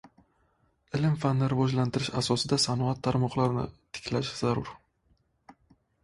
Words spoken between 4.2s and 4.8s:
zarur.